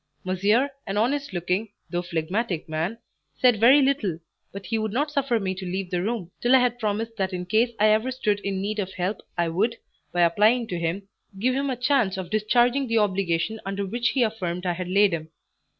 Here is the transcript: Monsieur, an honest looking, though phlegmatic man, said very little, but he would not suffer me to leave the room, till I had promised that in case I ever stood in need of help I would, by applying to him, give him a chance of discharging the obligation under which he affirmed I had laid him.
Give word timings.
Monsieur, 0.23 0.71
an 0.87 0.97
honest 0.97 1.31
looking, 1.31 1.69
though 1.91 2.01
phlegmatic 2.01 2.67
man, 2.67 2.97
said 3.37 3.59
very 3.59 3.83
little, 3.83 4.17
but 4.51 4.65
he 4.65 4.79
would 4.79 4.91
not 4.91 5.11
suffer 5.11 5.39
me 5.39 5.53
to 5.53 5.63
leave 5.63 5.91
the 5.91 6.01
room, 6.01 6.31
till 6.41 6.55
I 6.55 6.59
had 6.59 6.79
promised 6.79 7.17
that 7.17 7.33
in 7.33 7.45
case 7.45 7.69
I 7.79 7.89
ever 7.89 8.09
stood 8.09 8.39
in 8.39 8.63
need 8.63 8.79
of 8.79 8.93
help 8.93 9.21
I 9.37 9.49
would, 9.49 9.75
by 10.11 10.21
applying 10.21 10.65
to 10.69 10.79
him, 10.79 11.07
give 11.37 11.53
him 11.53 11.69
a 11.69 11.75
chance 11.75 12.17
of 12.17 12.31
discharging 12.31 12.87
the 12.87 12.97
obligation 12.97 13.59
under 13.63 13.85
which 13.85 14.09
he 14.09 14.23
affirmed 14.23 14.65
I 14.65 14.73
had 14.73 14.89
laid 14.89 15.11
him. 15.13 15.29